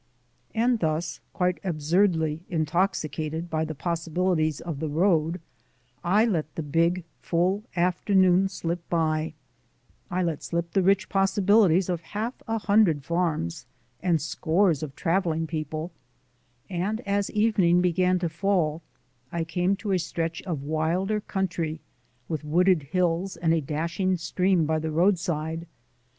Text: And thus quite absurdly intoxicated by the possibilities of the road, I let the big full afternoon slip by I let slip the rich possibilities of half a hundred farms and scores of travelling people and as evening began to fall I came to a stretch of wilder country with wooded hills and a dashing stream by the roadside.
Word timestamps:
And 0.55 0.79
thus 0.79 1.19
quite 1.31 1.59
absurdly 1.63 2.41
intoxicated 2.49 3.51
by 3.51 3.63
the 3.65 3.75
possibilities 3.75 4.59
of 4.59 4.79
the 4.79 4.89
road, 4.89 5.39
I 6.03 6.25
let 6.25 6.55
the 6.55 6.63
big 6.63 7.03
full 7.21 7.65
afternoon 7.75 8.49
slip 8.49 8.89
by 8.89 9.35
I 10.09 10.23
let 10.23 10.41
slip 10.41 10.71
the 10.73 10.81
rich 10.81 11.07
possibilities 11.07 11.87
of 11.87 12.01
half 12.01 12.33
a 12.47 12.57
hundred 12.57 13.03
farms 13.05 13.67
and 14.01 14.19
scores 14.19 14.81
of 14.81 14.95
travelling 14.95 15.45
people 15.45 15.91
and 16.67 17.01
as 17.01 17.29
evening 17.29 17.79
began 17.79 18.17
to 18.25 18.27
fall 18.29 18.81
I 19.31 19.43
came 19.43 19.75
to 19.75 19.91
a 19.91 19.99
stretch 19.99 20.41
of 20.47 20.63
wilder 20.63 21.21
country 21.21 21.79
with 22.27 22.43
wooded 22.43 22.81
hills 22.91 23.37
and 23.37 23.53
a 23.53 23.61
dashing 23.61 24.17
stream 24.17 24.65
by 24.65 24.79
the 24.79 24.89
roadside. 24.89 25.67